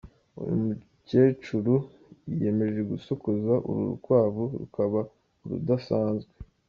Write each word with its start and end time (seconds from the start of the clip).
Uyu 0.41 0.53
mukecuru 0.65 1.73
yiyemeje 2.29 2.81
gusokoza 2.91 3.53
uru 3.69 3.81
rukwavu 3.91 4.43
rukaba 4.61 4.99
urudasanzwe. 5.43 6.33